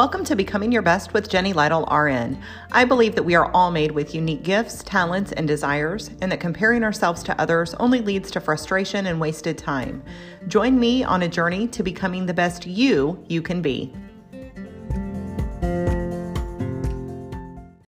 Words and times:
Welcome 0.00 0.24
to 0.24 0.34
Becoming 0.34 0.72
Your 0.72 0.80
Best 0.80 1.12
with 1.12 1.28
Jenny 1.28 1.52
Lytle, 1.52 1.84
RN. 1.84 2.42
I 2.72 2.86
believe 2.86 3.14
that 3.16 3.22
we 3.22 3.34
are 3.34 3.52
all 3.52 3.70
made 3.70 3.90
with 3.92 4.14
unique 4.14 4.42
gifts, 4.42 4.82
talents, 4.82 5.30
and 5.32 5.46
desires, 5.46 6.10
and 6.22 6.32
that 6.32 6.40
comparing 6.40 6.82
ourselves 6.82 7.22
to 7.24 7.38
others 7.38 7.74
only 7.74 8.00
leads 8.00 8.30
to 8.30 8.40
frustration 8.40 9.04
and 9.04 9.20
wasted 9.20 9.58
time. 9.58 10.02
Join 10.48 10.80
me 10.80 11.04
on 11.04 11.24
a 11.24 11.28
journey 11.28 11.68
to 11.68 11.82
becoming 11.82 12.24
the 12.24 12.32
best 12.32 12.66
you 12.66 13.22
you 13.28 13.42
can 13.42 13.60
be. 13.60 13.92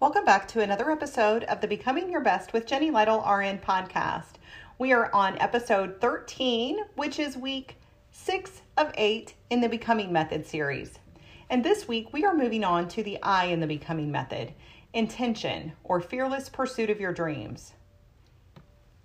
Welcome 0.00 0.24
back 0.24 0.48
to 0.48 0.60
another 0.60 0.90
episode 0.90 1.44
of 1.44 1.60
the 1.60 1.68
Becoming 1.68 2.10
Your 2.10 2.20
Best 2.20 2.52
with 2.52 2.66
Jenny 2.66 2.90
Lytle, 2.90 3.20
RN 3.20 3.60
podcast. 3.60 4.40
We 4.80 4.92
are 4.92 5.08
on 5.14 5.38
episode 5.38 6.00
13, 6.00 6.78
which 6.96 7.20
is 7.20 7.36
week 7.36 7.76
six 8.10 8.62
of 8.76 8.90
eight 8.96 9.34
in 9.50 9.60
the 9.60 9.68
Becoming 9.68 10.12
Method 10.12 10.44
series. 10.44 10.98
And 11.52 11.62
this 11.62 11.86
week, 11.86 12.14
we 12.14 12.24
are 12.24 12.34
moving 12.34 12.64
on 12.64 12.88
to 12.88 13.02
the 13.02 13.22
I 13.22 13.44
in 13.44 13.60
the 13.60 13.66
Becoming 13.66 14.10
Method 14.10 14.54
intention 14.94 15.72
or 15.84 16.00
fearless 16.00 16.48
pursuit 16.48 16.88
of 16.88 16.98
your 16.98 17.12
dreams. 17.12 17.74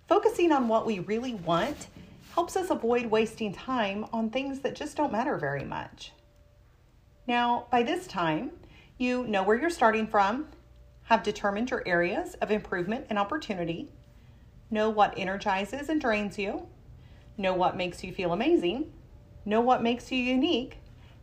Focusing 0.07 0.53
on 0.53 0.69
what 0.69 0.85
we 0.85 0.99
really 0.99 1.33
want 1.33 1.87
helps 2.33 2.55
us 2.55 2.69
avoid 2.69 3.07
wasting 3.07 3.53
time 3.53 4.05
on 4.13 4.29
things 4.29 4.61
that 4.61 4.77
just 4.77 4.95
don't 4.95 5.11
matter 5.11 5.37
very 5.37 5.65
much. 5.65 6.13
Now, 7.27 7.67
by 7.69 7.83
this 7.83 8.07
time, 8.07 8.51
you 8.97 9.27
know 9.27 9.43
where 9.43 9.59
you're 9.59 9.69
starting 9.69 10.07
from, 10.07 10.47
have 11.03 11.23
determined 11.23 11.69
your 11.69 11.83
areas 11.85 12.35
of 12.35 12.49
improvement 12.49 13.07
and 13.09 13.19
opportunity, 13.19 13.91
know 14.71 14.89
what 14.89 15.13
energizes 15.17 15.89
and 15.89 15.99
drains 15.99 16.39
you, 16.39 16.65
know 17.37 17.53
what 17.53 17.75
makes 17.75 18.05
you 18.05 18.13
feel 18.13 18.31
amazing, 18.31 18.93
know 19.43 19.59
what 19.59 19.83
makes 19.83 20.13
you 20.13 20.17
unique, 20.17 20.77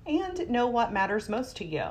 and 0.06 0.48
know 0.48 0.66
what 0.66 0.92
matters 0.92 1.28
most 1.28 1.56
to 1.56 1.64
you. 1.64 1.86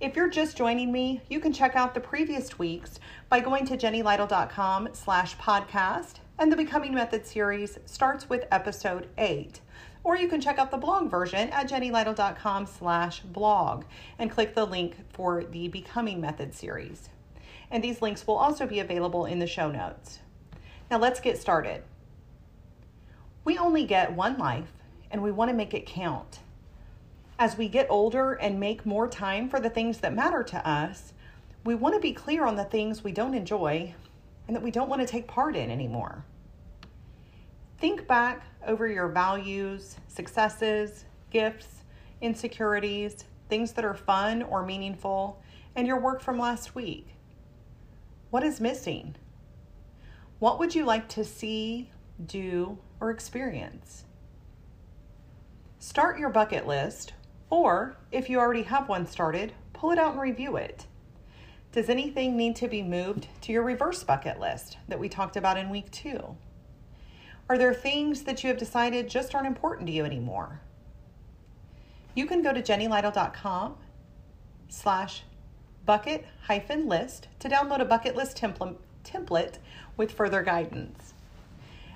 If 0.00 0.16
you're 0.16 0.30
just 0.30 0.56
joining 0.56 0.90
me, 0.90 1.20
you 1.28 1.40
can 1.40 1.52
check 1.52 1.76
out 1.76 1.92
the 1.92 2.00
previous 2.00 2.58
weeks 2.58 2.98
by 3.28 3.40
going 3.40 3.66
to 3.66 3.76
jennylytle.com 3.76 4.88
slash 4.94 5.36
podcast, 5.36 6.14
and 6.38 6.50
the 6.50 6.56
Becoming 6.56 6.94
Method 6.94 7.26
series 7.26 7.78
starts 7.84 8.28
with 8.28 8.46
episode 8.50 9.08
8. 9.18 9.60
Or 10.02 10.16
you 10.16 10.26
can 10.26 10.40
check 10.40 10.58
out 10.58 10.70
the 10.70 10.78
blog 10.78 11.10
version 11.10 11.50
at 11.50 11.68
jennylytle.com 11.68 12.64
slash 12.66 13.20
blog 13.20 13.84
and 14.18 14.30
click 14.30 14.54
the 14.54 14.64
link 14.64 14.96
for 15.12 15.44
the 15.44 15.68
Becoming 15.68 16.18
Method 16.18 16.54
series. 16.54 17.10
And 17.70 17.84
these 17.84 18.00
links 18.00 18.26
will 18.26 18.36
also 18.36 18.66
be 18.66 18.80
available 18.80 19.26
in 19.26 19.38
the 19.38 19.46
show 19.46 19.70
notes. 19.70 20.20
Now 20.90 20.98
let's 20.98 21.20
get 21.20 21.36
started. 21.36 21.82
We 23.44 23.58
only 23.58 23.84
get 23.84 24.14
one 24.14 24.38
life, 24.38 24.72
and 25.10 25.22
we 25.22 25.30
want 25.30 25.50
to 25.50 25.56
make 25.56 25.74
it 25.74 25.84
count 25.84 26.40
as 27.40 27.56
we 27.56 27.68
get 27.68 27.86
older 27.88 28.34
and 28.34 28.60
make 28.60 28.84
more 28.84 29.08
time 29.08 29.48
for 29.48 29.58
the 29.58 29.70
things 29.70 29.98
that 29.98 30.14
matter 30.14 30.42
to 30.42 30.68
us, 30.68 31.14
we 31.64 31.74
want 31.74 31.94
to 31.94 32.00
be 32.00 32.12
clear 32.12 32.44
on 32.44 32.54
the 32.54 32.64
things 32.64 33.02
we 33.02 33.12
don't 33.12 33.34
enjoy 33.34 33.94
and 34.46 34.54
that 34.54 34.62
we 34.62 34.70
don't 34.70 34.90
want 34.90 35.00
to 35.00 35.08
take 35.08 35.26
part 35.26 35.56
in 35.56 35.70
anymore. 35.70 36.22
Think 37.78 38.06
back 38.06 38.44
over 38.66 38.86
your 38.86 39.08
values, 39.08 39.96
successes, 40.06 41.06
gifts, 41.30 41.82
insecurities, 42.20 43.24
things 43.48 43.72
that 43.72 43.86
are 43.86 43.94
fun 43.94 44.42
or 44.42 44.62
meaningful, 44.62 45.42
and 45.74 45.86
your 45.86 45.98
work 45.98 46.20
from 46.20 46.38
last 46.38 46.74
week. 46.74 47.08
What 48.28 48.44
is 48.44 48.60
missing? 48.60 49.16
What 50.40 50.58
would 50.58 50.74
you 50.74 50.84
like 50.84 51.08
to 51.10 51.24
see, 51.24 51.88
do, 52.26 52.76
or 53.00 53.10
experience? 53.10 54.04
Start 55.78 56.18
your 56.18 56.28
bucket 56.28 56.66
list 56.66 57.14
or 57.50 57.96
if 58.10 58.30
you 58.30 58.38
already 58.38 58.62
have 58.62 58.88
one 58.88 59.06
started, 59.06 59.52
pull 59.72 59.90
it 59.90 59.98
out 59.98 60.12
and 60.12 60.20
review 60.20 60.56
it. 60.56 60.86
Does 61.72 61.88
anything 61.88 62.36
need 62.36 62.56
to 62.56 62.68
be 62.68 62.82
moved 62.82 63.28
to 63.42 63.52
your 63.52 63.62
reverse 63.62 64.02
bucket 64.02 64.40
list 64.40 64.78
that 64.88 64.98
we 64.98 65.08
talked 65.08 65.36
about 65.36 65.58
in 65.58 65.70
week 65.70 65.90
two? 65.90 66.36
Are 67.48 67.58
there 67.58 67.74
things 67.74 68.22
that 68.22 68.42
you 68.42 68.48
have 68.48 68.58
decided 68.58 69.08
just 69.08 69.34
aren't 69.34 69.46
important 69.46 69.86
to 69.88 69.92
you 69.92 70.04
anymore? 70.04 70.60
You 72.14 72.26
can 72.26 72.42
go 72.42 72.52
to 72.52 72.62
jennylytle.com 72.62 73.76
slash 74.68 75.22
bucket 75.86 76.26
hyphen 76.42 76.88
list 76.88 77.28
to 77.40 77.48
download 77.48 77.80
a 77.80 77.84
bucket 77.84 78.14
list 78.14 78.40
template 78.40 79.58
with 79.96 80.12
further 80.12 80.42
guidance. 80.42 81.14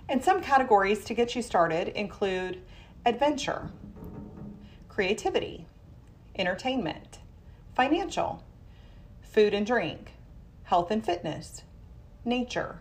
And 0.09 0.23
some 0.23 0.43
categories 0.43 1.05
to 1.05 1.15
get 1.15 1.35
you 1.35 1.43
started 1.43 1.89
include 1.89 2.61
adventure, 3.07 3.71
creativity, 4.95 5.67
entertainment, 6.37 7.19
financial, 7.75 8.45
food 9.23 9.53
and 9.53 9.67
drink, 9.67 10.13
health 10.63 10.89
and 10.89 11.05
fitness, 11.05 11.63
nature, 12.25 12.79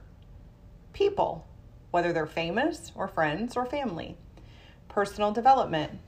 people, 0.94 1.47
whether 1.90 2.13
they're 2.13 2.28
famous 2.28 2.91
or 2.94 3.07
friends 3.07 3.57
or 3.57 3.66
family, 3.66 4.16
personal 4.88 5.31
development, 5.31 6.00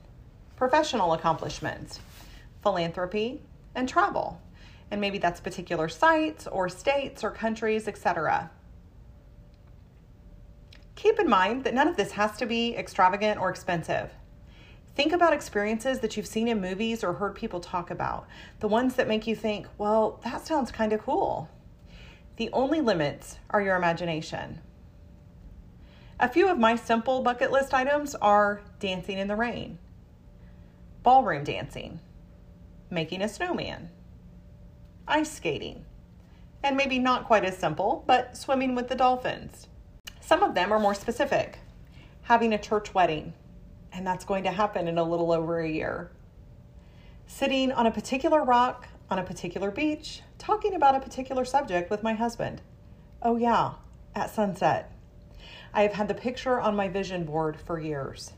professional 0.54 1.12
accomplishments, 1.12 1.98
philanthropy, 2.62 3.40
and 3.74 3.88
travel. 3.88 4.40
And 4.92 5.00
maybe 5.00 5.18
that's 5.18 5.40
particular 5.40 5.88
sites 5.88 6.46
or 6.46 6.68
states 6.68 7.24
or 7.24 7.32
countries, 7.32 7.88
etc. 7.88 8.48
Keep 10.94 11.18
in 11.18 11.28
mind 11.28 11.64
that 11.64 11.74
none 11.74 11.88
of 11.88 11.96
this 11.96 12.12
has 12.12 12.36
to 12.36 12.46
be 12.46 12.76
extravagant 12.76 13.40
or 13.40 13.50
expensive. 13.50 14.12
Think 14.96 15.12
about 15.12 15.34
experiences 15.34 16.00
that 16.00 16.16
you've 16.16 16.26
seen 16.26 16.48
in 16.48 16.58
movies 16.58 17.04
or 17.04 17.12
heard 17.12 17.34
people 17.34 17.60
talk 17.60 17.90
about, 17.90 18.26
the 18.60 18.66
ones 18.66 18.94
that 18.94 19.06
make 19.06 19.26
you 19.26 19.36
think, 19.36 19.66
well, 19.76 20.18
that 20.24 20.46
sounds 20.46 20.72
kind 20.72 20.90
of 20.94 21.02
cool. 21.02 21.50
The 22.38 22.48
only 22.54 22.80
limits 22.80 23.36
are 23.50 23.60
your 23.60 23.76
imagination. 23.76 24.60
A 26.18 26.30
few 26.30 26.48
of 26.48 26.58
my 26.58 26.76
simple 26.76 27.22
bucket 27.22 27.52
list 27.52 27.74
items 27.74 28.14
are 28.14 28.62
dancing 28.80 29.18
in 29.18 29.28
the 29.28 29.36
rain, 29.36 29.78
ballroom 31.02 31.44
dancing, 31.44 32.00
making 32.88 33.20
a 33.20 33.28
snowman, 33.28 33.90
ice 35.06 35.30
skating, 35.30 35.84
and 36.62 36.74
maybe 36.74 36.98
not 36.98 37.26
quite 37.26 37.44
as 37.44 37.58
simple, 37.58 38.02
but 38.06 38.34
swimming 38.34 38.74
with 38.74 38.88
the 38.88 38.94
dolphins. 38.94 39.66
Some 40.22 40.42
of 40.42 40.54
them 40.54 40.72
are 40.72 40.80
more 40.80 40.94
specific 40.94 41.58
having 42.22 42.54
a 42.54 42.58
church 42.58 42.94
wedding 42.94 43.34
and 43.96 44.06
that's 44.06 44.26
going 44.26 44.44
to 44.44 44.52
happen 44.52 44.88
in 44.88 44.98
a 44.98 45.02
little 45.02 45.32
over 45.32 45.58
a 45.58 45.68
year. 45.68 46.10
Sitting 47.26 47.72
on 47.72 47.86
a 47.86 47.90
particular 47.90 48.44
rock 48.44 48.88
on 49.08 49.18
a 49.18 49.24
particular 49.24 49.70
beach, 49.70 50.20
talking 50.38 50.74
about 50.74 50.94
a 50.94 51.00
particular 51.00 51.46
subject 51.46 51.90
with 51.90 52.02
my 52.02 52.12
husband. 52.12 52.60
Oh, 53.22 53.36
yeah, 53.36 53.72
at 54.14 54.34
sunset. 54.34 54.92
I 55.72 55.82
have 55.82 55.94
had 55.94 56.08
the 56.08 56.14
picture 56.14 56.60
on 56.60 56.76
my 56.76 56.88
vision 56.88 57.24
board 57.24 57.56
for 57.58 57.80
years. 57.80 58.34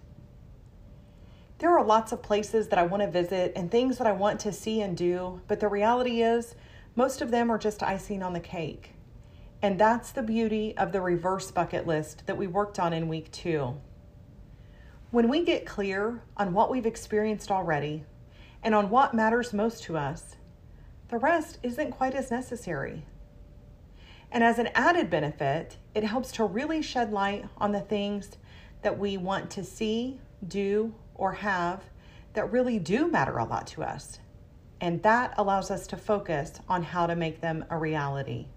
There 1.59 1.77
are 1.77 1.85
lots 1.85 2.13
of 2.13 2.23
places 2.23 2.69
that 2.69 2.79
I 2.79 2.85
want 2.85 3.03
to 3.03 3.11
visit 3.11 3.53
and 3.57 3.69
things 3.69 3.99
that 3.99 4.07
I 4.07 4.13
want 4.13 4.39
to 4.41 4.53
see 4.53 4.81
and 4.81 4.97
do, 4.97 5.41
but 5.49 5.59
the 5.59 5.69
reality 5.69 6.23
is, 6.23 6.55
most 6.95 7.21
of 7.21 7.33
them 7.33 7.51
are 7.51 7.59
just 7.59 7.83
icing 7.83 8.23
on 8.23 8.33
the 8.33 8.41
cake. 8.41 8.93
And 9.61 9.79
that's 9.79 10.13
the 10.13 10.23
beauty 10.23 10.77
of 10.77 10.93
the 10.93 11.01
reverse 11.01 11.51
bucket 11.51 11.85
list 11.85 12.27
that 12.27 12.37
we 12.37 12.47
worked 12.47 12.79
on 12.79 12.93
in 12.93 13.09
week 13.09 13.33
two. 13.33 13.81
When 15.11 15.31
we 15.31 15.43
get 15.43 15.65
clear 15.65 16.21
on 16.37 16.53
what 16.53 16.71
we've 16.71 16.85
experienced 16.85 17.51
already 17.51 18.05
and 18.63 18.75
on 18.75 18.91
what 18.91 19.15
matters 19.15 19.55
most 19.55 19.83
to 19.85 19.97
us, 19.97 20.37
the 21.09 21.17
rest 21.17 21.57
isn't 21.63 21.93
quite 21.93 22.15
as 22.15 22.31
necessary. 22.31 23.07
And 24.31 24.45
as 24.45 24.59
an 24.59 24.69
added 24.75 25.09
benefit, 25.09 25.79
it 25.95 26.05
helps 26.05 26.31
to 26.33 26.45
really 26.45 26.83
shed 26.83 27.11
light 27.11 27.47
on 27.57 27.73
the 27.73 27.81
things 27.81 28.37
that 28.83 28.99
we 28.99 29.17
want 29.17 29.51
to 29.53 29.65
see, 29.65 30.21
do, 30.47 30.93
or 31.15 31.33
have 31.33 31.85
that 32.35 32.53
really 32.53 32.79
do 32.79 33.11
matter 33.11 33.39
a 33.39 33.45
lot 33.45 33.67
to 33.69 33.83
us. 33.83 34.19
And 34.79 35.03
that 35.05 35.33
allows 35.39 35.71
us 35.71 35.87
to 35.87 35.97
focus 35.97 36.61
on 36.69 36.83
how 36.83 37.07
to 37.07 37.17
make 37.17 37.41
them 37.41 37.65
a 37.71 37.79
reality. 37.79 38.49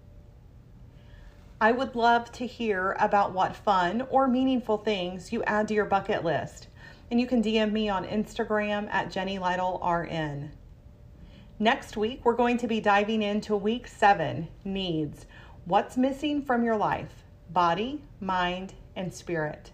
I 1.62 1.70
would 1.70 1.94
love 1.94 2.32
to 2.32 2.44
hear 2.44 2.96
about 2.98 3.34
what 3.34 3.54
fun 3.54 4.04
or 4.10 4.26
meaningful 4.26 4.78
things 4.78 5.32
you 5.32 5.44
add 5.44 5.68
to 5.68 5.74
your 5.74 5.84
bucket 5.84 6.24
list. 6.24 6.66
And 7.08 7.20
you 7.20 7.26
can 7.28 7.40
DM 7.40 7.70
me 7.70 7.88
on 7.88 8.04
Instagram 8.04 8.90
at 8.90 9.12
Jenny 9.12 9.38
Lytle 9.38 9.80
RN. 9.80 10.50
Next 11.60 11.96
week, 11.96 12.24
we're 12.24 12.34
going 12.34 12.58
to 12.58 12.66
be 12.66 12.80
diving 12.80 13.22
into 13.22 13.54
week 13.54 13.86
seven 13.86 14.48
needs. 14.64 15.26
What's 15.64 15.96
missing 15.96 16.42
from 16.42 16.64
your 16.64 16.76
life? 16.76 17.22
Body, 17.50 18.02
mind, 18.18 18.74
and 18.96 19.14
spirit. 19.14 19.70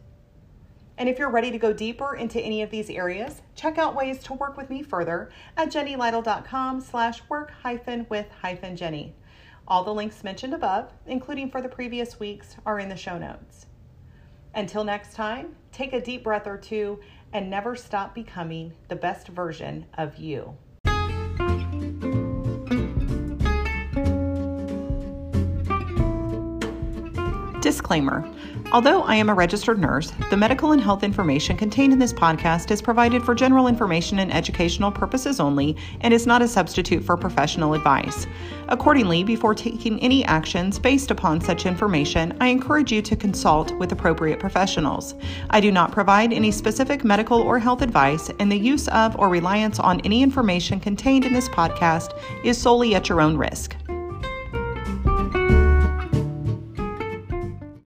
And 0.98 1.08
if 1.08 1.18
you're 1.18 1.30
ready 1.30 1.50
to 1.50 1.58
go 1.58 1.72
deeper 1.72 2.16
into 2.16 2.38
any 2.38 2.60
of 2.60 2.68
these 2.68 2.90
areas, 2.90 3.40
check 3.54 3.78
out 3.78 3.96
ways 3.96 4.22
to 4.24 4.34
work 4.34 4.58
with 4.58 4.68
me 4.68 4.82
further 4.82 5.30
at 5.56 5.72
jennylytle.com 5.72 6.82
slash 6.82 7.22
work 7.30 7.50
hyphen 7.62 8.04
with 8.10 8.26
hyphen 8.42 8.76
Jenny. 8.76 9.14
All 9.70 9.84
the 9.84 9.92
links 9.92 10.24
mentioned 10.24 10.54
above, 10.54 10.90
including 11.06 11.50
for 11.50 11.60
the 11.60 11.68
previous 11.68 12.18
weeks, 12.18 12.56
are 12.64 12.80
in 12.80 12.88
the 12.88 12.96
show 12.96 13.18
notes. 13.18 13.66
Until 14.54 14.82
next 14.82 15.12
time, 15.12 15.56
take 15.72 15.92
a 15.92 16.00
deep 16.00 16.24
breath 16.24 16.46
or 16.46 16.56
two 16.56 17.00
and 17.34 17.50
never 17.50 17.76
stop 17.76 18.14
becoming 18.14 18.72
the 18.88 18.96
best 18.96 19.28
version 19.28 19.84
of 19.98 20.16
you. 20.16 20.56
Disclaimer 27.60 28.26
Although 28.70 29.00
I 29.04 29.14
am 29.14 29.30
a 29.30 29.34
registered 29.34 29.78
nurse, 29.78 30.12
the 30.28 30.36
medical 30.36 30.72
and 30.72 30.82
health 30.82 31.02
information 31.02 31.56
contained 31.56 31.94
in 31.94 31.98
this 31.98 32.12
podcast 32.12 32.70
is 32.70 32.82
provided 32.82 33.24
for 33.24 33.34
general 33.34 33.66
information 33.66 34.18
and 34.18 34.30
educational 34.32 34.92
purposes 34.92 35.40
only 35.40 35.74
and 36.02 36.12
is 36.12 36.26
not 36.26 36.42
a 36.42 36.48
substitute 36.48 37.02
for 37.02 37.16
professional 37.16 37.72
advice. 37.72 38.26
Accordingly, 38.68 39.24
before 39.24 39.54
taking 39.54 39.98
any 40.00 40.22
actions 40.26 40.78
based 40.78 41.10
upon 41.10 41.40
such 41.40 41.64
information, 41.64 42.36
I 42.42 42.48
encourage 42.48 42.92
you 42.92 43.00
to 43.00 43.16
consult 43.16 43.72
with 43.78 43.92
appropriate 43.92 44.38
professionals. 44.38 45.14
I 45.48 45.60
do 45.60 45.72
not 45.72 45.90
provide 45.90 46.34
any 46.34 46.50
specific 46.50 47.04
medical 47.04 47.40
or 47.40 47.58
health 47.58 47.80
advice, 47.80 48.30
and 48.38 48.52
the 48.52 48.58
use 48.58 48.86
of 48.88 49.16
or 49.18 49.30
reliance 49.30 49.78
on 49.78 50.02
any 50.02 50.22
information 50.22 50.78
contained 50.78 51.24
in 51.24 51.32
this 51.32 51.48
podcast 51.48 52.12
is 52.44 52.58
solely 52.58 52.94
at 52.94 53.08
your 53.08 53.22
own 53.22 53.38
risk. 53.38 53.76